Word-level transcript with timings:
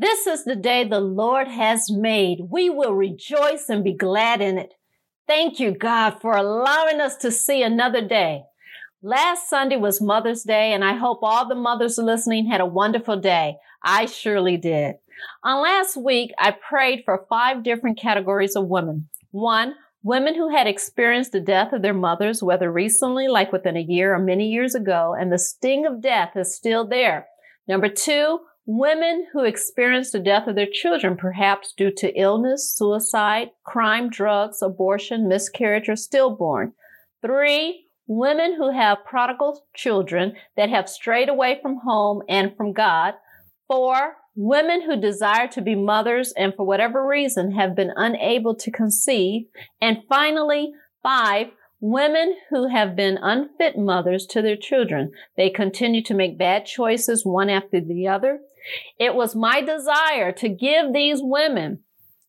This 0.00 0.26
is 0.26 0.44
the 0.44 0.56
day 0.56 0.84
the 0.84 0.98
Lord 0.98 1.46
has 1.46 1.90
made. 1.90 2.46
We 2.50 2.70
will 2.70 2.94
rejoice 2.94 3.68
and 3.68 3.84
be 3.84 3.92
glad 3.92 4.40
in 4.40 4.56
it. 4.56 4.72
Thank 5.26 5.60
you, 5.60 5.72
God, 5.72 6.22
for 6.22 6.34
allowing 6.34 7.02
us 7.02 7.18
to 7.18 7.30
see 7.30 7.62
another 7.62 8.00
day. 8.00 8.44
Last 9.02 9.50
Sunday 9.50 9.76
was 9.76 10.00
Mother's 10.00 10.42
Day, 10.42 10.72
and 10.72 10.82
I 10.82 10.94
hope 10.94 11.18
all 11.20 11.46
the 11.46 11.54
mothers 11.54 11.98
listening 11.98 12.46
had 12.46 12.62
a 12.62 12.66
wonderful 12.66 13.20
day. 13.20 13.56
I 13.84 14.06
surely 14.06 14.56
did. 14.56 14.94
On 15.44 15.60
last 15.60 15.98
week, 15.98 16.32
I 16.38 16.52
prayed 16.52 17.02
for 17.04 17.26
five 17.28 17.62
different 17.62 17.98
categories 17.98 18.56
of 18.56 18.68
women. 18.68 19.10
One, 19.32 19.74
women 20.02 20.34
who 20.34 20.48
had 20.48 20.66
experienced 20.66 21.32
the 21.32 21.40
death 21.40 21.74
of 21.74 21.82
their 21.82 21.92
mothers, 21.92 22.42
whether 22.42 22.72
recently, 22.72 23.28
like 23.28 23.52
within 23.52 23.76
a 23.76 23.80
year 23.86 24.14
or 24.14 24.18
many 24.18 24.48
years 24.48 24.74
ago, 24.74 25.14
and 25.14 25.30
the 25.30 25.38
sting 25.38 25.84
of 25.84 26.00
death 26.00 26.36
is 26.36 26.56
still 26.56 26.86
there. 26.86 27.26
Number 27.68 27.90
two, 27.90 28.40
Women 28.66 29.26
who 29.32 29.44
experience 29.44 30.12
the 30.12 30.20
death 30.20 30.46
of 30.46 30.54
their 30.54 30.68
children, 30.70 31.16
perhaps 31.16 31.72
due 31.76 31.90
to 31.96 32.14
illness, 32.18 32.72
suicide, 32.76 33.50
crime, 33.64 34.10
drugs, 34.10 34.62
abortion, 34.62 35.28
miscarriage, 35.28 35.88
or 35.88 35.96
stillborn. 35.96 36.72
Three, 37.22 37.86
women 38.06 38.56
who 38.56 38.70
have 38.72 39.04
prodigal 39.04 39.64
children 39.74 40.34
that 40.56 40.68
have 40.68 40.88
strayed 40.88 41.28
away 41.28 41.58
from 41.62 41.80
home 41.84 42.22
and 42.28 42.56
from 42.56 42.72
God. 42.72 43.14
Four, 43.66 44.16
women 44.34 44.82
who 44.82 45.00
desire 45.00 45.48
to 45.48 45.62
be 45.62 45.74
mothers 45.74 46.32
and 46.36 46.52
for 46.54 46.66
whatever 46.66 47.06
reason 47.06 47.52
have 47.52 47.76
been 47.76 47.92
unable 47.96 48.54
to 48.56 48.70
conceive. 48.70 49.46
And 49.80 49.98
finally, 50.08 50.72
five, 51.02 51.48
Women 51.80 52.36
who 52.50 52.68
have 52.68 52.94
been 52.94 53.18
unfit 53.22 53.78
mothers 53.78 54.26
to 54.26 54.42
their 54.42 54.56
children, 54.56 55.12
they 55.36 55.48
continue 55.48 56.02
to 56.04 56.14
make 56.14 56.38
bad 56.38 56.66
choices 56.66 57.24
one 57.24 57.48
after 57.48 57.80
the 57.80 58.06
other. 58.06 58.40
It 58.98 59.14
was 59.14 59.34
my 59.34 59.62
desire 59.62 60.30
to 60.32 60.48
give 60.48 60.92
these 60.92 61.20
women 61.22 61.80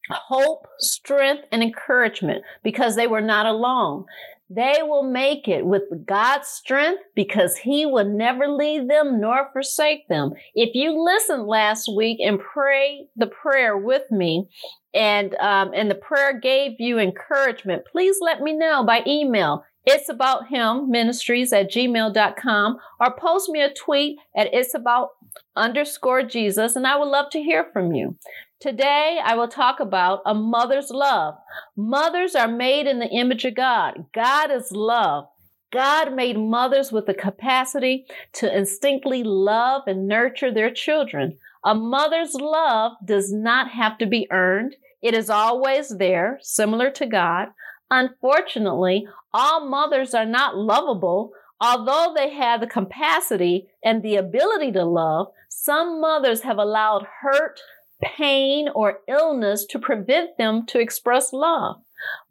hope, 0.09 0.67
strength, 0.79 1.43
and 1.51 1.61
encouragement 1.61 2.43
because 2.63 2.95
they 2.95 3.07
were 3.07 3.21
not 3.21 3.45
alone. 3.45 4.05
They 4.53 4.79
will 4.81 5.03
make 5.03 5.47
it 5.47 5.65
with 5.65 5.83
God's 6.05 6.49
strength 6.49 7.03
because 7.15 7.55
He 7.55 7.85
will 7.85 8.05
never 8.05 8.49
leave 8.49 8.89
them 8.89 9.21
nor 9.21 9.49
forsake 9.53 10.09
them. 10.09 10.33
If 10.55 10.75
you 10.75 11.01
listened 11.01 11.47
last 11.47 11.89
week 11.95 12.19
and 12.19 12.37
pray 12.37 13.05
the 13.15 13.27
prayer 13.27 13.77
with 13.77 14.11
me, 14.11 14.49
and 14.93 15.35
um, 15.35 15.71
and 15.73 15.89
the 15.89 15.95
prayer 15.95 16.37
gave 16.37 16.73
you 16.79 16.99
encouragement, 16.99 17.83
please 17.89 18.17
let 18.19 18.41
me 18.41 18.51
know 18.51 18.83
by 18.83 19.03
email. 19.07 19.63
It's 19.85 20.09
about 20.09 20.47
him 20.47 20.91
ministries 20.91 21.53
at 21.53 21.71
gmail.com 21.71 22.77
or 22.99 23.15
post 23.15 23.49
me 23.49 23.61
a 23.61 23.73
tweet 23.73 24.19
at 24.35 24.53
it's 24.53 24.73
about 24.73 25.11
underscore 25.55 26.23
Jesus, 26.23 26.75
and 26.75 26.85
I 26.85 26.97
would 26.97 27.07
love 27.07 27.29
to 27.31 27.41
hear 27.41 27.67
from 27.71 27.93
you. 27.93 28.17
Today, 28.61 29.19
I 29.25 29.33
will 29.33 29.47
talk 29.47 29.79
about 29.79 30.21
a 30.23 30.35
mother's 30.35 30.91
love. 30.91 31.33
Mothers 31.75 32.35
are 32.35 32.47
made 32.47 32.85
in 32.85 32.99
the 32.99 33.09
image 33.09 33.43
of 33.43 33.55
God. 33.55 34.05
God 34.13 34.51
is 34.51 34.71
love. 34.71 35.25
God 35.73 36.13
made 36.13 36.37
mothers 36.37 36.91
with 36.91 37.07
the 37.07 37.15
capacity 37.15 38.05
to 38.33 38.55
instinctively 38.55 39.23
love 39.23 39.81
and 39.87 40.07
nurture 40.07 40.53
their 40.53 40.69
children. 40.69 41.39
A 41.65 41.73
mother's 41.73 42.35
love 42.35 42.91
does 43.03 43.33
not 43.33 43.71
have 43.71 43.97
to 43.97 44.05
be 44.05 44.27
earned. 44.29 44.75
It 45.01 45.15
is 45.15 45.31
always 45.31 45.97
there, 45.97 46.37
similar 46.43 46.91
to 46.91 47.07
God. 47.07 47.47
Unfortunately, 47.89 49.07
all 49.33 49.67
mothers 49.67 50.13
are 50.13 50.25
not 50.25 50.55
lovable. 50.55 51.31
Although 51.59 52.13
they 52.15 52.35
have 52.35 52.61
the 52.61 52.67
capacity 52.67 53.69
and 53.83 54.03
the 54.03 54.17
ability 54.17 54.71
to 54.73 54.85
love, 54.85 55.29
some 55.49 55.99
mothers 55.99 56.41
have 56.41 56.59
allowed 56.59 57.07
hurt, 57.21 57.59
pain, 58.01 58.69
or 58.73 58.99
illness 59.07 59.65
to 59.69 59.79
prevent 59.79 60.37
them 60.37 60.65
to 60.67 60.79
express 60.79 61.33
love. 61.33 61.77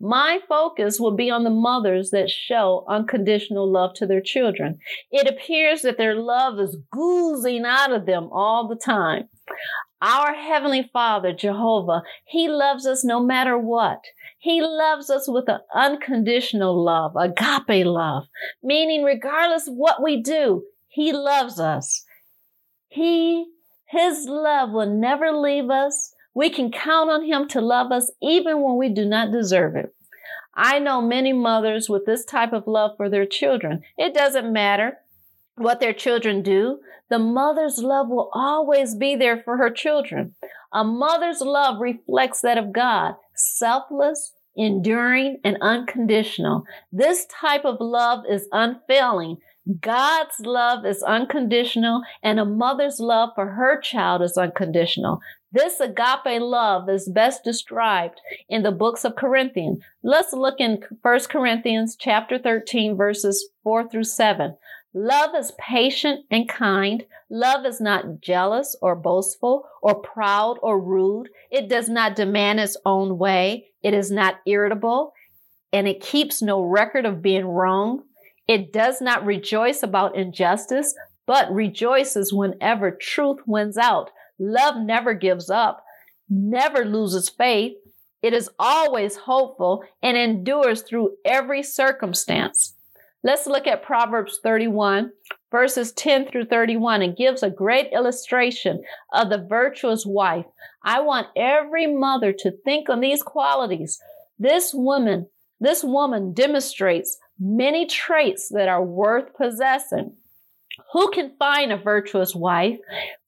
My 0.01 0.41
focus 0.49 0.99
will 0.99 1.15
be 1.15 1.31
on 1.31 1.45
the 1.45 1.51
mothers 1.51 2.11
that 2.11 2.31
show 2.31 2.85
unconditional 2.89 3.71
love 3.71 3.95
to 3.95 4.07
their 4.07 4.21
children. 4.21 4.79
It 5.11 5.29
appears 5.29 5.83
that 5.83 5.97
their 5.97 6.15
love 6.15 6.59
is 6.59 6.77
oozing 6.97 7.65
out 7.65 7.93
of 7.93 8.07
them 8.07 8.29
all 8.33 8.67
the 8.67 8.77
time. 8.77 9.29
Our 10.03 10.35
Heavenly 10.35 10.89
Father, 10.93 11.33
Jehovah, 11.33 12.03
He 12.25 12.49
loves 12.49 12.87
us 12.87 13.05
no 13.05 13.23
matter 13.23 13.59
what. 13.59 14.01
He 14.39 14.63
loves 14.63 15.11
us 15.11 15.29
with 15.29 15.49
an 15.49 15.61
unconditional 15.75 16.83
love, 16.83 17.15
agape 17.17 17.85
love, 17.85 18.25
meaning 18.63 19.05
regardless 19.05 19.67
what 19.67 20.03
we 20.03 20.23
do, 20.23 20.65
He 20.89 21.13
loves 21.13 21.61
us. 21.61 22.05
He 22.89 23.47
his 23.91 24.27
love 24.29 24.71
will 24.71 24.87
never 24.89 25.33
leave 25.33 25.69
us. 25.69 26.15
We 26.33 26.49
can 26.49 26.71
count 26.71 27.11
on 27.11 27.25
Him 27.25 27.49
to 27.49 27.61
love 27.61 27.91
us 27.91 28.09
even 28.23 28.63
when 28.63 28.77
we 28.77 28.89
do 28.89 29.05
not 29.05 29.33
deserve 29.33 29.75
it. 29.75 29.93
I 30.55 30.79
know 30.79 31.03
many 31.03 31.33
mothers 31.33 31.89
with 31.89 32.07
this 32.07 32.25
type 32.25 32.53
of 32.53 32.69
love 32.69 32.93
for 32.97 33.09
their 33.09 33.27
children. 33.27 33.83
It 33.99 34.15
doesn't 34.15 34.53
matter 34.53 34.99
what 35.57 35.81
their 35.81 35.93
children 35.93 36.41
do. 36.43 36.79
The 37.09 37.19
mother's 37.19 37.79
love 37.79 38.09
will 38.09 38.31
always 38.33 38.95
be 38.95 39.17
there 39.17 39.43
for 39.43 39.57
her 39.57 39.71
children. 39.71 40.37
A 40.73 40.85
mother's 40.85 41.41
love 41.41 41.81
reflects 41.81 42.43
that 42.43 42.59
of 42.59 42.73
God, 42.73 43.17
selfless, 43.35 44.35
enduring, 44.57 45.41
and 45.43 45.57
unconditional. 45.61 46.65
This 46.93 47.27
type 47.27 47.65
of 47.65 47.81
love 47.81 48.25
is 48.29 48.47
unfailing, 48.53 49.39
God's 49.81 50.41
love 50.41 50.87
is 50.87 51.03
unconditional 51.03 52.03
and 52.23 52.41
a 52.41 52.45
mother's 52.45 52.99
love 52.99 53.31
for 53.35 53.51
her 53.51 53.81
child 53.81 54.23
is 54.23 54.39
unconditional. 54.39 55.21
This 55.53 55.81
agape 55.81 56.41
love 56.41 56.89
is 56.89 57.11
best 57.11 57.45
described 57.45 58.21
in 58.49 58.63
the 58.63 58.73
books 58.73 59.05
of 59.05 59.17
Corinthians. 59.17 59.81
Let's 60.03 60.33
look 60.33 60.61
in 60.61 60.83
1 61.03 61.21
Corinthians 61.29 61.97
chapter 61.99 62.39
13 62.39 62.97
verses 62.97 63.51
4 63.63 63.89
through 63.91 64.05
7. 64.05 64.57
Love 64.95 65.31
is 65.37 65.53
patient 65.59 66.25
and 66.31 66.49
kind. 66.49 67.05
Love 67.29 67.67
is 67.67 67.81
not 67.81 68.21
jealous 68.21 68.77
or 68.81 68.97
boastful 68.97 69.69
or 69.83 69.95
proud 69.95 70.57
or 70.63 70.81
rude. 70.81 71.29
It 71.51 71.69
does 71.69 71.89
not 71.89 72.17
demand 72.17 72.61
its 72.61 72.77
own 72.87 73.19
way. 73.19 73.67
It 73.83 73.95
is 73.95 74.11
not 74.11 74.41
irritable 74.47 75.13
and 75.73 75.87
it 75.87 76.01
keeps 76.01 76.43
no 76.43 76.63
record 76.63 77.07
of 77.07 77.23
being 77.23 77.47
wrong. 77.47 78.03
It 78.51 78.73
does 78.73 79.01
not 79.01 79.25
rejoice 79.25 79.85
about 79.85 80.17
injustice, 80.17 80.93
but 81.25 81.53
rejoices 81.53 82.33
whenever 82.33 82.91
truth 82.91 83.39
wins 83.47 83.79
out. 83.79 84.11
Love 84.41 84.75
never 84.77 85.15
gives 85.15 85.49
up, 85.49 85.85
never 86.29 86.85
loses 86.85 87.29
faith. 87.29 87.75
It 88.23 88.33
is 88.35 88.51
always 88.59 89.15
hopeful 89.15 89.85
and 90.03 90.17
endures 90.17 90.83
through 90.83 91.11
every 91.25 91.63
circumstance. 91.63 92.75
Let's 93.23 93.47
look 93.47 93.69
at 93.69 93.85
Proverbs 93.85 94.41
31, 94.43 95.13
verses 95.53 95.93
10 95.93 96.27
through 96.27 96.47
31. 96.47 97.03
It 97.03 97.17
gives 97.17 97.45
a 97.45 97.51
great 97.51 97.93
illustration 97.93 98.83
of 99.13 99.31
the 99.31 99.47
virtuous 99.49 100.05
wife. 100.05 100.47
I 100.83 101.03
want 101.03 101.29
every 101.37 101.87
mother 101.87 102.33
to 102.41 102.51
think 102.65 102.89
on 102.89 102.99
these 102.99 103.23
qualities. 103.23 104.01
This 104.41 104.73
woman, 104.75 105.29
this 105.61 105.85
woman 105.85 106.33
demonstrates 106.33 107.17
many 107.41 107.87
traits 107.87 108.51
that 108.51 108.69
are 108.69 108.85
worth 108.85 109.35
possessing. 109.35 110.13
Who 110.93 111.11
can 111.11 111.33
find 111.39 111.73
a 111.73 111.77
virtuous 111.77 112.35
wife? 112.35 112.79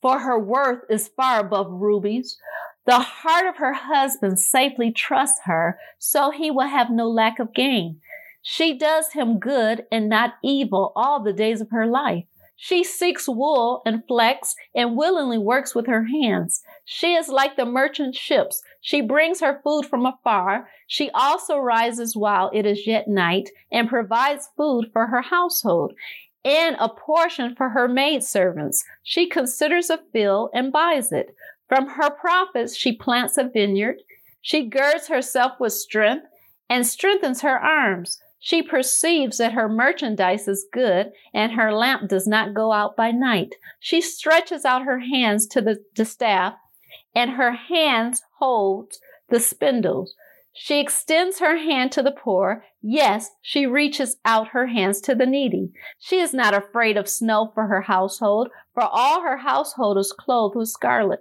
For 0.01 0.21
her 0.21 0.39
worth 0.39 0.85
is 0.91 1.09
far 1.09 1.41
above 1.41 1.71
rubies. 1.71 2.37
The 2.85 2.99
heart 2.99 3.47
of 3.47 3.57
her 3.57 3.73
husband 3.73 4.39
safely 4.39 4.93
trusts 4.93 5.41
her, 5.45 5.79
so 5.99 6.31
he 6.31 6.51
will 6.51 6.69
have 6.69 6.91
no 6.91 7.09
lack 7.09 7.39
of 7.39 7.55
gain. 7.55 8.01
She 8.43 8.77
does 8.77 9.13
him 9.13 9.39
good 9.39 9.87
and 9.91 10.09
not 10.09 10.35
evil 10.43 10.93
all 10.97 11.23
the 11.23 11.33
days 11.33 11.61
of 11.61 11.71
her 11.71 11.87
life. 11.87 12.25
She 12.57 12.85
seeks 12.85 13.29
wool 13.29 13.83
and 13.87 14.07
flax 14.07 14.55
and 14.75 14.97
willingly 14.97 15.39
works 15.39 15.75
with 15.75 15.87
her 15.87 16.05
hands. 16.05 16.63
She 16.85 17.15
is 17.15 17.29
like 17.29 17.57
the 17.57 17.65
merchant 17.65 18.17
ships. 18.17 18.63
She 18.81 19.01
brings 19.01 19.41
her 19.41 19.61
food 19.63 19.87
from 19.87 20.05
afar. 20.05 20.69
She 20.87 21.11
also 21.11 21.59
rises 21.59 22.17
while 22.17 22.51
it 22.53 22.67
is 22.67 22.87
yet 22.87 23.07
night 23.07 23.51
and 23.71 23.89
provides 23.89 24.51
food 24.57 24.91
for 24.93 25.07
her 25.07 25.23
household 25.23 25.95
and 26.45 26.77
a 26.81 26.89
portion 26.89 27.55
for 27.55 27.69
her 27.71 27.87
maidservants. 27.87 28.85
She 29.03 29.29
considers 29.29 29.91
a 29.91 30.01
field 30.13 30.51
and 30.53 30.73
buys 30.73 31.13
it. 31.13 31.35
From 31.69 31.89
her 31.91 32.11
profits, 32.11 32.77
she 32.77 32.93
plants 32.93 33.39
a 33.39 33.45
vineyard. 33.45 34.03
She 34.41 34.69
girds 34.69 35.07
herself 35.07 35.53
with 35.61 35.73
strength 35.73 36.27
and 36.69 36.87
strengthens 36.87 37.43
her 37.43 37.59
arms. 37.59 38.21
She 38.41 38.61
perceives 38.61 39.39
that 39.39 39.53
her 39.53 39.69
merchandise 39.69 40.49
is 40.49 40.67
good 40.73 41.13
and 41.33 41.53
her 41.53 41.73
lamp 41.73 42.09
does 42.09 42.27
not 42.27 42.55
go 42.55 42.73
out 42.73 42.97
by 42.97 43.13
night. 43.13 43.55
She 43.79 44.01
stretches 44.01 44.65
out 44.65 44.83
her 44.83 44.99
hands 44.99 45.47
to 45.49 45.61
the, 45.61 45.79
the 45.95 46.05
staff 46.05 46.55
and 47.15 47.33
her 47.33 47.53
hands 47.53 48.23
hold 48.39 48.93
the 49.29 49.41
spindles. 49.41 50.15
She 50.55 50.81
extends 50.81 51.39
her 51.39 51.57
hand 51.57 51.93
to 51.93 52.03
the 52.03 52.13
poor. 52.13 52.65
Yes, 52.83 53.31
she 53.41 53.67
reaches 53.67 54.17
out 54.25 54.49
her 54.49 54.67
hands 54.67 55.01
to 55.03 55.15
the 55.15 55.25
needy. 55.25 55.73
She 55.99 56.19
is 56.19 56.35
not 56.35 56.55
afraid 56.55 56.97
of 56.97 57.09
snow 57.09 57.51
for 57.55 57.67
her 57.69 57.83
household, 57.83 58.49
for 58.75 58.83
all 58.83 59.23
her 59.23 59.39
household 59.39 59.97
is 59.97 60.13
clothed 60.13 60.57
with 60.57 60.69
scarlet. 60.69 61.21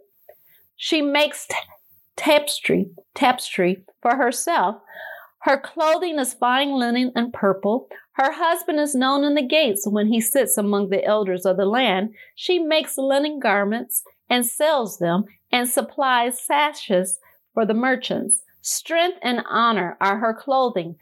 She 0.75 1.01
makes 1.01 1.47
t- 1.47 1.55
tapestry, 2.17 2.91
tapestry 3.15 3.85
for 4.01 4.17
herself 4.17 4.81
her 5.41 5.57
clothing 5.57 6.19
is 6.19 6.35
fine 6.35 6.71
linen 6.71 7.11
and 7.15 7.33
purple. 7.33 7.87
Her 8.13 8.31
husband 8.31 8.79
is 8.79 8.93
known 8.93 9.23
in 9.23 9.33
the 9.33 9.41
gates 9.41 9.87
when 9.87 10.07
he 10.07 10.21
sits 10.21 10.55
among 10.55 10.89
the 10.89 11.03
elders 11.03 11.45
of 11.45 11.57
the 11.57 11.65
land. 11.65 12.13
She 12.35 12.59
makes 12.59 12.97
linen 12.97 13.39
garments 13.39 14.03
and 14.29 14.45
sells 14.45 14.99
them 14.99 15.25
and 15.51 15.67
supplies 15.69 16.41
sashes 16.41 17.19
for 17.53 17.65
the 17.65 17.73
merchants. 17.73 18.43
Strength 18.61 19.19
and 19.21 19.43
honor 19.49 19.97
are 19.99 20.19
her 20.19 20.33
clothing. 20.33 20.95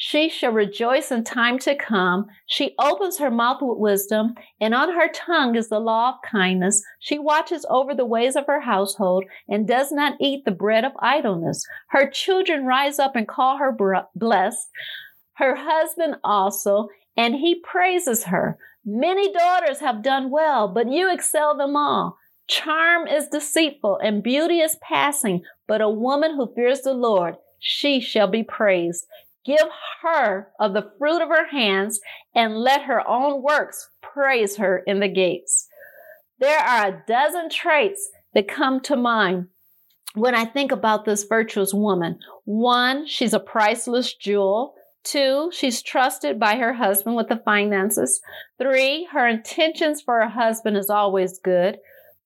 She 0.00 0.28
shall 0.28 0.52
rejoice 0.52 1.10
in 1.10 1.24
time 1.24 1.58
to 1.60 1.74
come. 1.74 2.26
She 2.46 2.76
opens 2.78 3.18
her 3.18 3.32
mouth 3.32 3.58
with 3.60 3.78
wisdom, 3.78 4.34
and 4.60 4.72
on 4.72 4.94
her 4.94 5.08
tongue 5.08 5.56
is 5.56 5.70
the 5.70 5.80
law 5.80 6.10
of 6.10 6.30
kindness. 6.30 6.84
She 7.00 7.18
watches 7.18 7.66
over 7.68 7.96
the 7.96 8.04
ways 8.04 8.36
of 8.36 8.46
her 8.46 8.60
household 8.60 9.24
and 9.48 9.66
does 9.66 9.90
not 9.90 10.14
eat 10.20 10.44
the 10.44 10.52
bread 10.52 10.84
of 10.84 10.92
idleness. 11.00 11.66
Her 11.88 12.08
children 12.08 12.64
rise 12.64 13.00
up 13.00 13.16
and 13.16 13.26
call 13.26 13.56
her 13.56 13.76
blessed, 14.14 14.68
her 15.34 15.56
husband 15.56 16.16
also, 16.22 16.88
and 17.16 17.34
he 17.34 17.56
praises 17.56 18.24
her. 18.24 18.56
Many 18.84 19.32
daughters 19.32 19.80
have 19.80 20.04
done 20.04 20.30
well, 20.30 20.68
but 20.68 20.92
you 20.92 21.12
excel 21.12 21.56
them 21.56 21.74
all. 21.74 22.17
Charm 22.48 23.06
is 23.06 23.28
deceitful 23.28 23.98
and 24.02 24.22
beauty 24.22 24.60
is 24.60 24.76
passing, 24.80 25.42
but 25.66 25.80
a 25.80 25.90
woman 25.90 26.34
who 26.34 26.52
fears 26.54 26.80
the 26.80 26.94
Lord, 26.94 27.36
she 27.58 28.00
shall 28.00 28.26
be 28.26 28.42
praised. 28.42 29.06
Give 29.44 29.68
her 30.02 30.48
of 30.58 30.72
the 30.72 30.90
fruit 30.98 31.22
of 31.22 31.28
her 31.28 31.46
hands 31.48 32.00
and 32.34 32.58
let 32.58 32.82
her 32.82 33.06
own 33.06 33.42
works 33.42 33.90
praise 34.02 34.56
her 34.56 34.78
in 34.78 35.00
the 35.00 35.08
gates. 35.08 35.68
There 36.38 36.58
are 36.58 36.86
a 36.88 37.02
dozen 37.06 37.50
traits 37.50 38.10
that 38.34 38.48
come 38.48 38.80
to 38.80 38.96
mind 38.96 39.48
when 40.14 40.34
I 40.34 40.44
think 40.44 40.72
about 40.72 41.04
this 41.04 41.24
virtuous 41.24 41.74
woman. 41.74 42.18
One, 42.44 43.06
she's 43.06 43.34
a 43.34 43.40
priceless 43.40 44.14
jewel. 44.14 44.74
Two, 45.04 45.50
she's 45.52 45.82
trusted 45.82 46.38
by 46.38 46.56
her 46.56 46.74
husband 46.74 47.16
with 47.16 47.28
the 47.28 47.42
finances. 47.44 48.20
Three, 48.58 49.08
her 49.12 49.26
intentions 49.26 50.02
for 50.02 50.20
her 50.20 50.28
husband 50.28 50.76
is 50.76 50.90
always 50.90 51.38
good. 51.38 51.78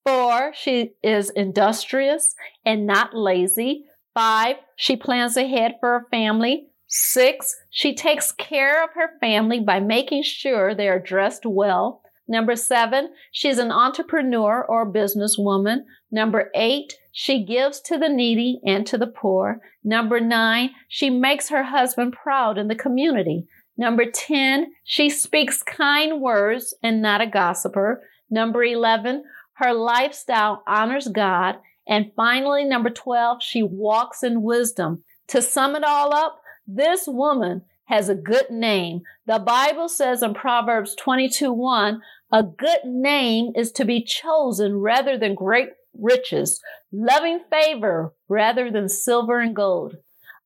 Four, 0.05 0.53
she 0.55 0.93
is 1.03 1.31
industrious 1.31 2.35
and 2.65 2.87
not 2.87 3.15
lazy. 3.15 3.85
Five, 4.15 4.57
she 4.77 4.97
plans 4.97 5.37
ahead 5.37 5.77
for 5.81 6.01
her 6.01 6.07
family. 6.11 6.69
Six, 6.89 7.57
she 7.71 7.95
takes 7.95 8.33
care 8.33 8.85
of 8.85 8.91
her 8.95 9.19
family 9.21 9.61
by 9.61 9.81
making 9.81 10.25
sure 10.25 10.75
they 10.75 10.89
are 10.89 10.99
dressed 10.99 11.47
well. 11.47 12.03
Number 12.29 12.57
seven, 12.57 13.11
she's 13.31 13.59
an 13.59 13.71
entrepreneur 13.71 14.65
or 14.65 14.91
businesswoman. 14.91 15.81
Number 16.11 16.51
eight, 16.55 16.95
she 17.13 17.45
gives 17.45 17.81
to 17.83 17.99
the 17.99 18.09
needy 18.09 18.61
and 18.65 18.87
to 18.87 18.99
the 18.99 19.07
poor. 19.07 19.61
Number 19.85 20.21
nine, 20.21 20.71
she 20.89 21.11
makes 21.11 21.49
her 21.49 21.65
husband 21.65 22.13
proud 22.13 22.59
in 22.59 22.69
the 22.69 22.75
community. 22.75 23.47
Number 23.77 24.05
10, 24.05 24.73
she 24.85 25.09
speaks 25.09 25.63
kind 25.63 26.21
words 26.21 26.75
and 26.83 27.01
not 27.01 27.21
a 27.21 27.27
gossiper. 27.27 28.03
Number 28.31 28.63
11, 28.65 29.25
her 29.55 29.73
lifestyle 29.73 30.63
honors 30.67 31.09
God. 31.09 31.57
And 31.87 32.13
finally, 32.15 32.65
number 32.65 32.91
12, 32.91 33.43
she 33.43 33.63
walks 33.63 34.23
in 34.23 34.43
wisdom. 34.43 35.03
To 35.29 35.43
sum 35.43 35.75
it 35.75 35.85
all 35.85 36.15
up, 36.15 36.41
this 36.67 37.05
woman 37.07 37.63
has 37.85 38.09
a 38.09 38.15
good 38.15 38.51
name. 38.51 39.03
The 39.27 39.39
Bible 39.39 39.89
says 39.89 40.23
in 40.23 40.35
Proverbs 40.35 40.95
22 40.95 41.53
1, 41.53 42.01
a 42.33 42.43
good 42.43 42.85
name 42.85 43.53
is 43.55 43.73
to 43.73 43.85
be 43.85 44.03
chosen 44.03 44.77
rather 44.77 45.19
than 45.19 45.35
great 45.35 45.69
riches, 45.99 46.61
loving 46.91 47.41
favor 47.51 48.15
rather 48.29 48.71
than 48.71 48.89
silver 48.89 49.41
and 49.41 49.55
gold. 49.55 49.97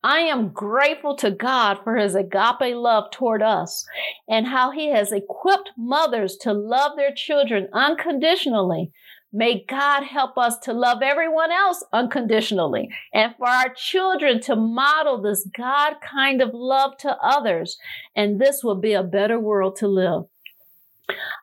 I 0.07 0.21
am 0.21 0.51
grateful 0.51 1.17
to 1.17 1.33
God 1.33 1.81
for 1.83 1.97
his 1.97 2.15
agape 2.15 2.77
love 2.77 3.11
toward 3.11 3.43
us 3.43 3.85
and 4.29 4.47
how 4.47 4.71
he 4.71 4.91
has 4.91 5.11
equipped 5.11 5.71
mothers 5.77 6.37
to 6.43 6.53
love 6.53 6.93
their 6.97 7.13
children 7.13 7.69
unconditionally 7.73 8.93
May 9.33 9.65
God 9.69 10.05
help 10.05 10.39
us 10.39 10.59
to 10.61 10.73
love 10.73 11.03
everyone 11.03 11.53
else 11.53 11.85
unconditionally 11.93 12.89
and 13.13 13.35
for 13.37 13.47
our 13.47 13.69
children 13.75 14.41
to 14.43 14.57
model 14.57 15.21
this 15.21 15.47
God 15.55 15.97
kind 16.01 16.41
of 16.41 16.53
love 16.55 16.97
to 17.01 17.17
others. 17.23 17.77
And 18.15 18.41
this 18.41 18.65
will 18.65 18.81
be 18.81 18.95
a 18.95 19.03
better 19.03 19.39
world 19.39 19.77
to 19.77 19.89
live. 19.89 20.23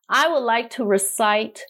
I 0.10 0.27
would 0.27 0.44
like 0.44 0.71
to 0.71 0.86
recite 0.86 1.62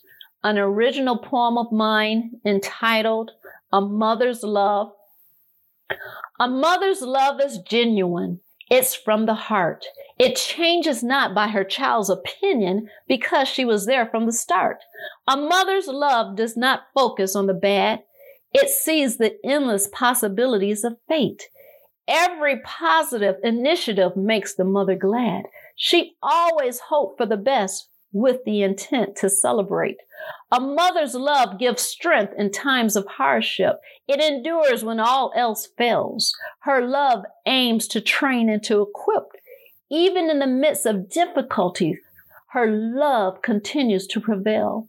an 0.43 0.57
original 0.57 1.17
poem 1.17 1.57
of 1.57 1.73
mine 1.73 2.39
entitled 2.45 3.31
A 3.73 3.81
Mother's 3.81 4.43
Love. 4.43 4.93
A 6.39 6.47
mother's 6.47 7.01
love 7.01 7.39
is 7.41 7.59
genuine. 7.59 8.39
It's 8.69 8.95
from 8.95 9.25
the 9.25 9.33
heart. 9.33 9.85
It 10.17 10.35
changes 10.35 11.03
not 11.03 11.35
by 11.35 11.47
her 11.49 11.63
child's 11.63 12.09
opinion 12.09 12.89
because 13.07 13.47
she 13.47 13.65
was 13.65 13.85
there 13.85 14.05
from 14.05 14.25
the 14.25 14.31
start. 14.31 14.77
A 15.27 15.37
mother's 15.37 15.87
love 15.87 16.35
does 16.35 16.55
not 16.55 16.87
focus 16.93 17.35
on 17.35 17.47
the 17.47 17.53
bad. 17.53 18.03
It 18.53 18.69
sees 18.69 19.17
the 19.17 19.37
endless 19.43 19.87
possibilities 19.87 20.83
of 20.83 20.97
fate. 21.07 21.43
Every 22.07 22.61
positive 22.61 23.35
initiative 23.43 24.15
makes 24.15 24.53
the 24.53 24.65
mother 24.65 24.95
glad. 24.95 25.43
She 25.75 26.15
always 26.21 26.79
hoped 26.79 27.17
for 27.17 27.25
the 27.25 27.37
best 27.37 27.89
with 28.13 28.38
the 28.45 28.62
intent 28.62 29.15
to 29.18 29.30
celebrate. 29.30 29.98
A 30.51 30.60
mother's 30.60 31.15
love 31.15 31.60
gives 31.60 31.82
strength 31.82 32.34
in 32.38 32.51
times 32.51 32.96
of 32.96 33.08
hardship. 33.08 33.79
It 34.08 34.22
endures 34.22 34.84
when 34.84 35.00
all 35.00 35.34
else 35.36 35.67
fails. 35.77 36.34
Her 36.62 36.88
love 36.88 37.24
aims 37.46 37.88
to 37.89 38.00
train 38.00 38.50
and 38.50 38.63
to 38.63 38.82
equip. 38.82 39.25
Even 39.91 40.29
in 40.29 40.39
the 40.39 40.48
midst 40.48 40.86
of 40.86 41.10
difficulties, 41.10 41.98
her 42.51 42.67
love 42.72 43.41
continues 43.41 44.08
to 44.08 44.22
prevail. 44.22 44.88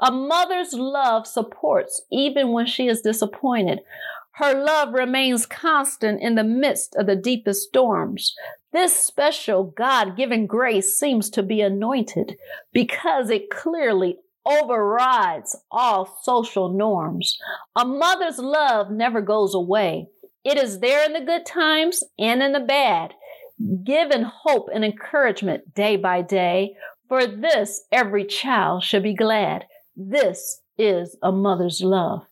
A 0.00 0.10
mother's 0.10 0.72
love 0.72 1.26
supports 1.26 2.02
even 2.10 2.52
when 2.52 2.66
she 2.66 2.88
is 2.88 3.02
disappointed. 3.02 3.80
Her 4.36 4.64
love 4.64 4.92
remains 4.92 5.46
constant 5.46 6.20
in 6.20 6.34
the 6.34 6.42
midst 6.42 6.96
of 6.96 7.06
the 7.06 7.14
deepest 7.14 7.68
storms. 7.68 8.34
This 8.72 8.94
special 8.96 9.64
God 9.76 10.16
given 10.16 10.46
grace 10.46 10.98
seems 10.98 11.30
to 11.30 11.42
be 11.42 11.60
anointed 11.60 12.36
because 12.72 13.30
it 13.30 13.48
clearly 13.50 14.18
overrides 14.44 15.56
all 15.70 16.18
social 16.22 16.76
norms. 16.76 17.38
A 17.76 17.84
mother's 17.84 18.38
love 18.38 18.90
never 18.90 19.20
goes 19.20 19.54
away. 19.54 20.08
It 20.44 20.58
is 20.58 20.80
there 20.80 21.06
in 21.06 21.12
the 21.12 21.24
good 21.24 21.46
times 21.46 22.02
and 22.18 22.42
in 22.42 22.52
the 22.52 22.60
bad, 22.60 23.14
given 23.84 24.24
hope 24.24 24.68
and 24.74 24.84
encouragement 24.84 25.74
day 25.74 25.96
by 25.96 26.22
day. 26.22 26.74
For 27.08 27.24
this, 27.24 27.82
every 27.92 28.24
child 28.24 28.82
should 28.82 29.04
be 29.04 29.14
glad. 29.14 29.66
This 29.96 30.60
is 30.76 31.16
a 31.22 31.30
mother's 31.30 31.80
love. 31.82 32.22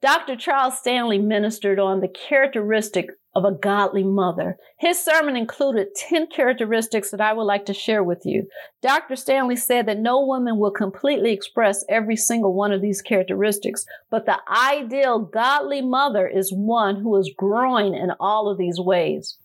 Dr. 0.00 0.36
Charles 0.36 0.78
Stanley 0.78 1.18
ministered 1.18 1.80
on 1.80 2.00
the 2.00 2.08
characteristic 2.08 3.10
of 3.34 3.44
a 3.44 3.52
godly 3.52 4.04
mother. 4.04 4.56
His 4.78 5.02
sermon 5.02 5.36
included 5.36 5.94
10 5.96 6.28
characteristics 6.28 7.10
that 7.10 7.20
I 7.20 7.32
would 7.32 7.44
like 7.44 7.66
to 7.66 7.74
share 7.74 8.02
with 8.02 8.22
you. 8.24 8.48
Dr. 8.80 9.16
Stanley 9.16 9.56
said 9.56 9.86
that 9.86 9.98
no 9.98 10.24
woman 10.24 10.58
will 10.58 10.70
completely 10.70 11.32
express 11.32 11.84
every 11.88 12.16
single 12.16 12.54
one 12.54 12.72
of 12.72 12.80
these 12.80 13.02
characteristics, 13.02 13.84
but 14.10 14.26
the 14.26 14.38
ideal 14.48 15.18
godly 15.18 15.82
mother 15.82 16.26
is 16.26 16.52
one 16.52 16.96
who 16.96 17.16
is 17.16 17.34
growing 17.36 17.94
in 17.94 18.10
all 18.20 18.48
of 18.48 18.58
these 18.58 18.80
ways. 18.80 19.36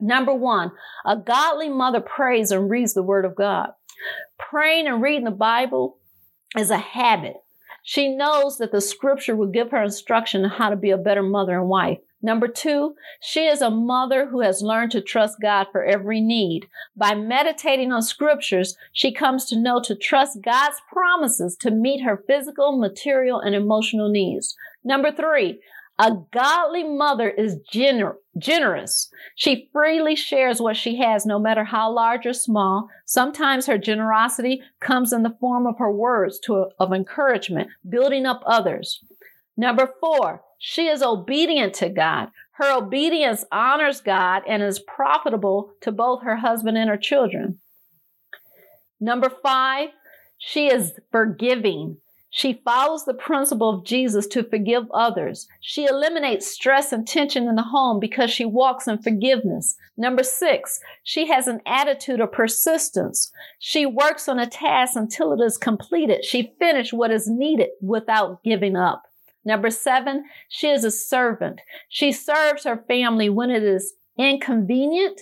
Number 0.00 0.34
one, 0.34 0.72
a 1.04 1.16
godly 1.16 1.68
mother 1.68 2.00
prays 2.00 2.50
and 2.50 2.70
reads 2.70 2.94
the 2.94 3.04
word 3.04 3.24
of 3.24 3.36
God. 3.36 3.70
Praying 4.38 4.88
and 4.88 5.02
reading 5.02 5.24
the 5.24 5.30
Bible 5.30 5.98
is 6.56 6.70
a 6.70 6.78
habit. 6.78 7.36
She 7.82 8.14
knows 8.14 8.58
that 8.58 8.72
the 8.72 8.80
scripture 8.80 9.34
will 9.34 9.48
give 9.48 9.70
her 9.70 9.82
instruction 9.82 10.44
on 10.44 10.50
how 10.50 10.70
to 10.70 10.76
be 10.76 10.90
a 10.90 10.96
better 10.96 11.22
mother 11.22 11.58
and 11.58 11.68
wife. 11.68 11.98
Number 12.24 12.46
two, 12.46 12.94
she 13.20 13.46
is 13.46 13.60
a 13.60 13.70
mother 13.70 14.26
who 14.26 14.40
has 14.42 14.62
learned 14.62 14.92
to 14.92 15.00
trust 15.00 15.40
God 15.42 15.66
for 15.72 15.84
every 15.84 16.20
need. 16.20 16.68
By 16.96 17.16
meditating 17.16 17.92
on 17.92 18.02
scriptures, 18.02 18.76
she 18.92 19.12
comes 19.12 19.46
to 19.46 19.58
know 19.58 19.80
to 19.82 19.96
trust 19.96 20.40
God's 20.40 20.80
promises 20.92 21.56
to 21.56 21.72
meet 21.72 22.04
her 22.04 22.22
physical, 22.28 22.78
material, 22.78 23.40
and 23.40 23.56
emotional 23.56 24.08
needs. 24.08 24.56
Number 24.84 25.10
three, 25.10 25.58
A 26.02 26.16
godly 26.32 26.82
mother 26.82 27.30
is 27.30 27.60
gener- 27.72 28.16
generous. 28.36 29.08
She 29.36 29.68
freely 29.72 30.16
shares 30.16 30.60
what 30.60 30.76
she 30.76 30.96
has, 30.96 31.24
no 31.24 31.38
matter 31.38 31.62
how 31.62 31.92
large 31.92 32.26
or 32.26 32.32
small. 32.32 32.88
Sometimes 33.06 33.66
her 33.66 33.78
generosity 33.78 34.62
comes 34.80 35.12
in 35.12 35.22
the 35.22 35.36
form 35.38 35.64
of 35.64 35.78
her 35.78 35.92
words 35.92 36.40
to, 36.40 36.70
of 36.80 36.92
encouragement, 36.92 37.68
building 37.88 38.26
up 38.26 38.42
others. 38.44 38.98
Number 39.56 39.88
four, 40.00 40.42
she 40.58 40.88
is 40.88 41.04
obedient 41.04 41.72
to 41.74 41.88
God. 41.88 42.30
Her 42.54 42.76
obedience 42.76 43.44
honors 43.52 44.00
God 44.00 44.42
and 44.48 44.60
is 44.60 44.80
profitable 44.80 45.70
to 45.82 45.92
both 45.92 46.24
her 46.24 46.36
husband 46.36 46.76
and 46.76 46.90
her 46.90 46.96
children. 46.96 47.60
Number 49.00 49.30
five, 49.30 49.90
she 50.36 50.66
is 50.66 50.94
forgiving. 51.12 51.98
She 52.34 52.62
follows 52.64 53.04
the 53.04 53.12
principle 53.12 53.68
of 53.68 53.84
Jesus 53.84 54.26
to 54.28 54.42
forgive 54.42 54.90
others. 54.94 55.46
She 55.60 55.84
eliminates 55.84 56.50
stress 56.50 56.90
and 56.90 57.06
tension 57.06 57.46
in 57.46 57.56
the 57.56 57.62
home 57.62 58.00
because 58.00 58.30
she 58.30 58.46
walks 58.46 58.88
in 58.88 59.02
forgiveness. 59.02 59.76
Number 59.98 60.22
six, 60.22 60.80
she 61.04 61.26
has 61.26 61.46
an 61.46 61.60
attitude 61.66 62.20
of 62.20 62.32
persistence. 62.32 63.30
She 63.58 63.84
works 63.84 64.28
on 64.28 64.38
a 64.38 64.46
task 64.46 64.96
until 64.96 65.34
it 65.34 65.44
is 65.44 65.58
completed. 65.58 66.24
She 66.24 66.54
finishes 66.58 66.94
what 66.94 67.10
is 67.10 67.28
needed 67.28 67.68
without 67.82 68.42
giving 68.42 68.76
up. 68.76 69.02
Number 69.44 69.68
seven, 69.68 70.24
she 70.48 70.70
is 70.70 70.84
a 70.84 70.90
servant. 70.90 71.60
She 71.90 72.12
serves 72.12 72.64
her 72.64 72.82
family 72.88 73.28
when 73.28 73.50
it 73.50 73.62
is 73.62 73.92
inconvenient 74.18 75.20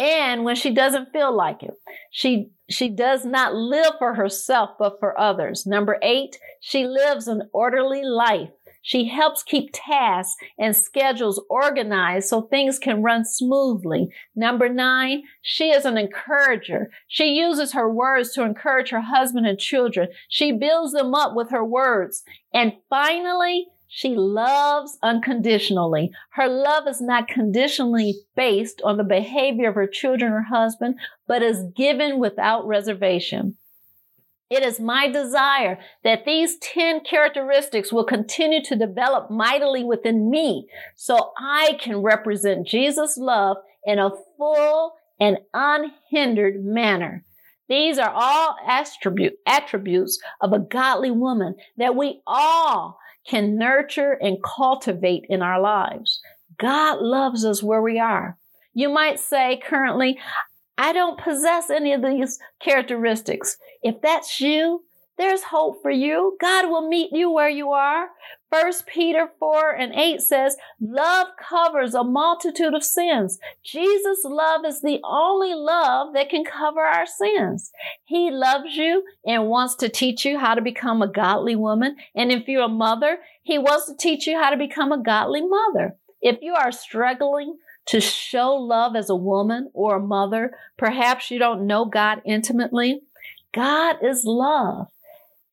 and 0.00 0.44
when 0.44 0.56
she 0.56 0.70
doesn't 0.70 1.12
feel 1.12 1.36
like 1.36 1.62
it. 1.62 1.74
She 2.10 2.50
she 2.70 2.88
does 2.88 3.24
not 3.24 3.54
live 3.54 3.92
for 3.98 4.14
herself, 4.14 4.70
but 4.78 4.98
for 4.98 5.18
others. 5.20 5.66
Number 5.66 5.98
eight, 6.02 6.38
she 6.60 6.86
lives 6.86 7.28
an 7.28 7.50
orderly 7.52 8.02
life. 8.02 8.50
She 8.82 9.08
helps 9.08 9.42
keep 9.42 9.70
tasks 9.74 10.36
and 10.58 10.74
schedules 10.74 11.42
organized 11.50 12.28
so 12.28 12.42
things 12.42 12.78
can 12.78 13.02
run 13.02 13.26
smoothly. 13.26 14.08
Number 14.34 14.70
nine, 14.70 15.24
she 15.42 15.70
is 15.70 15.84
an 15.84 15.98
encourager. 15.98 16.90
She 17.06 17.34
uses 17.34 17.72
her 17.72 17.90
words 17.92 18.32
to 18.32 18.42
encourage 18.42 18.88
her 18.90 19.02
husband 19.02 19.46
and 19.46 19.58
children. 19.58 20.08
She 20.30 20.52
builds 20.52 20.92
them 20.92 21.14
up 21.14 21.34
with 21.34 21.50
her 21.50 21.64
words. 21.64 22.22
And 22.54 22.72
finally, 22.88 23.66
she 23.92 24.14
loves 24.14 24.96
unconditionally. 25.02 26.12
Her 26.30 26.46
love 26.46 26.86
is 26.86 27.00
not 27.00 27.26
conditionally 27.26 28.20
based 28.36 28.80
on 28.84 28.96
the 28.96 29.04
behavior 29.04 29.68
of 29.68 29.74
her 29.74 29.88
children 29.88 30.32
or 30.32 30.42
husband, 30.42 30.94
but 31.26 31.42
is 31.42 31.64
given 31.74 32.20
without 32.20 32.64
reservation. 32.68 33.56
It 34.48 34.62
is 34.62 34.78
my 34.78 35.08
desire 35.08 35.80
that 36.04 36.24
these 36.24 36.56
10 36.58 37.00
characteristics 37.00 37.92
will 37.92 38.04
continue 38.04 38.62
to 38.64 38.76
develop 38.76 39.28
mightily 39.28 39.82
within 39.82 40.30
me 40.30 40.68
so 40.94 41.32
I 41.36 41.76
can 41.80 41.98
represent 41.98 42.68
Jesus' 42.68 43.16
love 43.16 43.56
in 43.84 43.98
a 43.98 44.12
full 44.38 44.94
and 45.18 45.38
unhindered 45.52 46.64
manner. 46.64 47.24
These 47.68 47.98
are 47.98 48.10
all 48.10 48.56
attribute, 48.68 49.34
attributes 49.46 50.20
of 50.40 50.52
a 50.52 50.60
godly 50.60 51.10
woman 51.10 51.56
that 51.76 51.96
we 51.96 52.20
all 52.24 53.00
can 53.30 53.56
nurture 53.56 54.18
and 54.20 54.42
cultivate 54.42 55.24
in 55.28 55.40
our 55.40 55.60
lives. 55.60 56.20
God 56.58 57.00
loves 57.00 57.44
us 57.44 57.62
where 57.62 57.80
we 57.80 58.00
are. 58.00 58.36
You 58.74 58.88
might 58.88 59.20
say 59.20 59.60
currently, 59.64 60.18
I 60.76 60.92
don't 60.92 61.18
possess 61.18 61.70
any 61.70 61.92
of 61.92 62.02
these 62.02 62.40
characteristics. 62.60 63.56
If 63.84 64.00
that's 64.02 64.40
you, 64.40 64.82
there's 65.20 65.42
hope 65.42 65.82
for 65.82 65.90
you. 65.90 66.36
God 66.40 66.68
will 66.68 66.88
meet 66.88 67.10
you 67.12 67.30
where 67.30 67.48
you 67.48 67.70
are. 67.70 68.08
First 68.50 68.86
Peter 68.86 69.28
4 69.38 69.76
and 69.76 69.92
8 69.94 70.20
says, 70.20 70.56
love 70.80 71.28
covers 71.38 71.94
a 71.94 72.02
multitude 72.02 72.74
of 72.74 72.82
sins. 72.82 73.38
Jesus' 73.62 74.24
love 74.24 74.62
is 74.64 74.80
the 74.80 74.98
only 75.04 75.54
love 75.54 76.14
that 76.14 76.30
can 76.30 76.42
cover 76.44 76.80
our 76.80 77.06
sins. 77.06 77.70
He 78.04 78.30
loves 78.30 78.74
you 78.74 79.04
and 79.24 79.46
wants 79.46 79.76
to 79.76 79.88
teach 79.88 80.24
you 80.24 80.38
how 80.38 80.54
to 80.54 80.62
become 80.62 81.02
a 81.02 81.12
godly 81.12 81.54
woman. 81.54 81.96
And 82.14 82.32
if 82.32 82.48
you're 82.48 82.64
a 82.64 82.68
mother, 82.68 83.18
he 83.42 83.58
wants 83.58 83.86
to 83.86 83.96
teach 83.96 84.26
you 84.26 84.36
how 84.36 84.50
to 84.50 84.56
become 84.56 84.90
a 84.90 85.02
godly 85.02 85.42
mother. 85.46 85.96
If 86.20 86.38
you 86.42 86.54
are 86.54 86.72
struggling 86.72 87.58
to 87.86 88.00
show 88.00 88.54
love 88.54 88.96
as 88.96 89.10
a 89.10 89.16
woman 89.16 89.70
or 89.74 89.96
a 89.96 90.06
mother, 90.06 90.52
perhaps 90.76 91.30
you 91.30 91.38
don't 91.38 91.66
know 91.66 91.84
God 91.84 92.22
intimately. 92.24 93.02
God 93.52 93.96
is 94.02 94.24
love. 94.24 94.88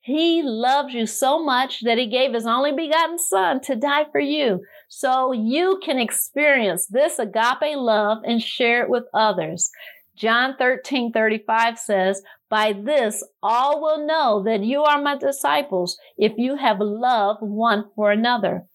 He 0.08 0.42
loves 0.42 0.94
you 0.94 1.06
so 1.06 1.44
much 1.44 1.82
that 1.82 1.98
he 1.98 2.08
gave 2.08 2.34
his 2.34 2.46
only 2.46 2.72
begotten 2.72 3.20
son 3.20 3.60
to 3.64 3.76
die 3.76 4.06
for 4.10 4.22
you. 4.22 4.64
So 4.88 5.34
you 5.34 5.82
can 5.84 6.00
experience 6.00 6.88
this 6.88 7.20
agape 7.20 7.76
love 7.76 8.20
and 8.24 8.42
share 8.42 8.84
it 8.84 8.90
with 8.90 9.04
others. 9.14 9.70
John 10.16 10.56
13, 10.58 11.12
35 11.12 11.78
says, 11.78 12.22
By 12.48 12.72
this 12.72 13.22
all 13.44 13.82
will 13.82 14.08
know 14.08 14.42
that 14.44 14.64
you 14.64 14.84
are 14.84 15.02
my 15.02 15.18
disciples 15.18 15.98
if 16.18 16.38
you 16.38 16.56
have 16.56 16.80
love 16.80 17.40
one 17.42 17.90
for 17.94 18.10
another. 18.10 18.66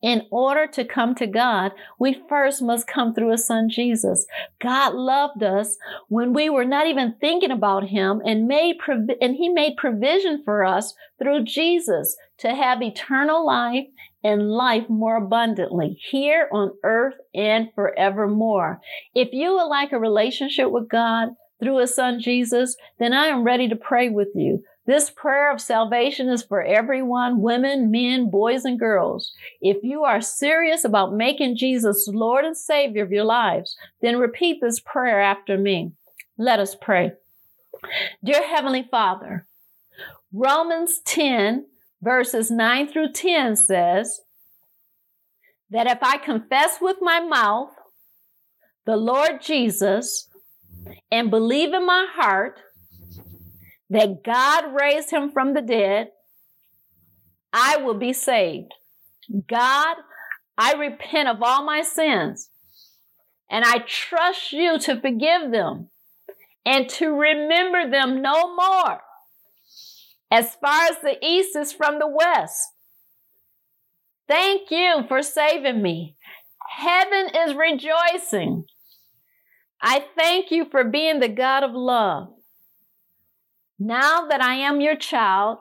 In 0.00 0.26
order 0.30 0.68
to 0.68 0.84
come 0.84 1.16
to 1.16 1.26
God, 1.26 1.72
we 1.98 2.22
first 2.28 2.62
must 2.62 2.86
come 2.86 3.12
through 3.14 3.32
His 3.32 3.46
Son 3.46 3.68
Jesus. 3.68 4.26
God 4.60 4.94
loved 4.94 5.42
us 5.42 5.76
when 6.08 6.32
we 6.32 6.48
were 6.48 6.64
not 6.64 6.86
even 6.86 7.16
thinking 7.20 7.50
about 7.50 7.88
Him 7.88 8.22
and 8.24 8.46
made 8.46 8.78
provi- 8.78 9.16
and 9.20 9.34
He 9.34 9.48
made 9.48 9.76
provision 9.76 10.42
for 10.44 10.64
us 10.64 10.94
through 11.18 11.44
Jesus 11.44 12.16
to 12.38 12.54
have 12.54 12.80
eternal 12.80 13.44
life 13.44 13.86
and 14.22 14.50
life 14.50 14.88
more 14.88 15.16
abundantly 15.16 15.98
here 16.10 16.48
on 16.52 16.72
earth 16.84 17.14
and 17.34 17.68
forevermore. 17.74 18.80
If 19.14 19.32
you 19.32 19.54
would 19.54 19.66
like 19.66 19.90
a 19.90 19.98
relationship 19.98 20.70
with 20.70 20.88
God 20.88 21.30
through 21.60 21.78
His 21.78 21.94
Son 21.94 22.20
Jesus, 22.20 22.76
then 23.00 23.12
I 23.12 23.26
am 23.26 23.42
ready 23.42 23.68
to 23.68 23.76
pray 23.76 24.08
with 24.08 24.28
you. 24.36 24.62
This 24.88 25.10
prayer 25.10 25.52
of 25.52 25.60
salvation 25.60 26.30
is 26.30 26.42
for 26.42 26.62
everyone, 26.62 27.42
women, 27.42 27.90
men, 27.90 28.30
boys, 28.30 28.64
and 28.64 28.78
girls. 28.78 29.34
If 29.60 29.82
you 29.82 30.04
are 30.04 30.22
serious 30.22 30.82
about 30.82 31.14
making 31.14 31.58
Jesus 31.58 32.08
Lord 32.10 32.46
and 32.46 32.56
Savior 32.56 33.04
of 33.04 33.12
your 33.12 33.26
lives, 33.26 33.76
then 34.00 34.16
repeat 34.16 34.62
this 34.62 34.80
prayer 34.80 35.20
after 35.20 35.58
me. 35.58 35.92
Let 36.38 36.58
us 36.58 36.74
pray. 36.74 37.12
Dear 38.24 38.42
Heavenly 38.48 38.88
Father, 38.90 39.46
Romans 40.32 41.00
10 41.04 41.66
verses 42.00 42.50
9 42.50 42.88
through 42.88 43.12
10 43.12 43.56
says 43.56 44.22
that 45.68 45.86
if 45.86 45.98
I 46.00 46.16
confess 46.16 46.78
with 46.80 46.96
my 47.02 47.20
mouth 47.20 47.74
the 48.86 48.96
Lord 48.96 49.42
Jesus 49.42 50.30
and 51.12 51.30
believe 51.30 51.74
in 51.74 51.84
my 51.84 52.06
heart 52.10 52.62
that 53.90 54.22
God 54.22 54.74
raised 54.78 55.10
him 55.10 55.30
from 55.30 55.54
the 55.54 55.62
dead, 55.62 56.10
I 57.52 57.78
will 57.78 57.94
be 57.94 58.12
saved. 58.12 58.74
God, 59.48 59.96
I 60.56 60.74
repent 60.74 61.28
of 61.28 61.42
all 61.42 61.64
my 61.64 61.82
sins 61.82 62.50
and 63.50 63.64
I 63.64 63.78
trust 63.78 64.52
you 64.52 64.78
to 64.80 65.00
forgive 65.00 65.50
them 65.50 65.88
and 66.66 66.88
to 66.90 67.08
remember 67.08 67.90
them 67.90 68.20
no 68.20 68.54
more. 68.54 69.00
As 70.30 70.54
far 70.56 70.84
as 70.84 70.98
the 71.02 71.16
east 71.22 71.56
is 71.56 71.72
from 71.72 71.98
the 71.98 72.08
west. 72.08 72.72
Thank 74.28 74.70
you 74.70 75.04
for 75.08 75.22
saving 75.22 75.80
me. 75.80 76.16
Heaven 76.76 77.30
is 77.34 77.54
rejoicing. 77.54 78.64
I 79.80 80.04
thank 80.16 80.50
you 80.50 80.66
for 80.70 80.84
being 80.84 81.20
the 81.20 81.30
God 81.30 81.62
of 81.62 81.70
love. 81.72 82.28
Now 83.78 84.26
that 84.26 84.42
I 84.42 84.54
am 84.54 84.80
your 84.80 84.96
child, 84.96 85.58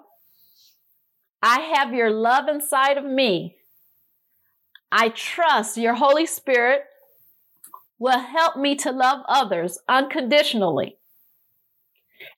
I 1.42 1.60
have 1.60 1.94
your 1.94 2.10
love 2.10 2.48
inside 2.48 2.98
of 2.98 3.06
me. 3.06 3.58
I 4.92 5.10
trust 5.10 5.78
your 5.78 5.94
Holy 5.94 6.26
Spirit 6.26 6.82
will 8.00 8.20
help 8.20 8.58
me 8.58 8.76
to 8.76 8.92
love 8.92 9.22
others 9.28 9.80
unconditionally. 9.88 10.98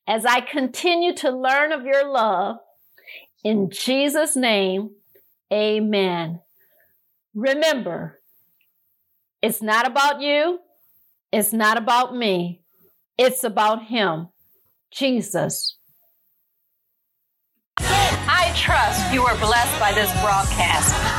As 0.08 0.26
I 0.26 0.42
continue 0.42 1.14
to 1.16 1.30
learn 1.30 1.72
of 1.72 1.86
your 1.86 2.10
love, 2.10 2.58
in 3.44 3.70
Jesus' 3.70 4.36
name, 4.36 4.92
amen. 5.52 6.42
Remember, 7.34 8.20
it's 9.42 9.62
not 9.62 9.88
about 9.88 10.22
you, 10.22 10.60
it's 11.32 11.54
not 11.54 11.78
about 11.78 12.16
me, 12.16 12.62
it's 13.18 13.44
about 13.44 13.86
Him. 13.86 14.30
Jesus. 14.92 15.78
I 17.80 18.52
trust 18.56 19.14
you 19.14 19.24
are 19.24 19.38
blessed 19.38 19.80
by 19.80 19.94
this 19.94 20.12
broadcast. 20.22 21.19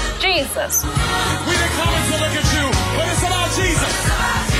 Jesus. 0.21 0.83
We 0.83 1.53
didn't 1.57 1.73
come 1.81 1.89
to 1.89 2.17
look 2.21 2.35
at 2.37 2.47
you, 2.53 2.69
but 2.95 3.07
it's 3.09 3.23
about 3.25 3.49
Jesus. 3.57 4.50